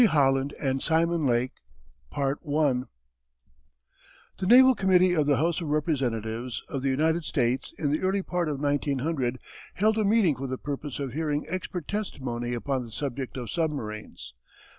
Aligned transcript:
HOLLAND 0.03 0.55
AND 0.59 0.81
SIMON 0.81 1.27
LAKE 1.27 1.51
The 2.11 2.87
Naval 4.47 4.73
Committee 4.73 5.13
of 5.13 5.27
the 5.27 5.37
House 5.37 5.61
of 5.61 5.67
Representatives 5.67 6.63
of 6.67 6.81
the 6.81 6.89
United 6.89 7.23
States 7.23 7.71
in 7.77 7.91
the 7.91 8.01
early 8.01 8.23
part 8.23 8.49
of 8.49 8.59
1900 8.59 9.37
held 9.75 9.99
a 9.99 10.03
meeting 10.03 10.35
for 10.35 10.47
the 10.47 10.57
purpose 10.57 10.97
of 10.97 11.13
hearing 11.13 11.45
expert 11.47 11.87
testimony 11.87 12.55
upon 12.55 12.83
the 12.83 12.91
subject 12.91 13.37
of 13.37 13.51
submarines. 13.51 14.33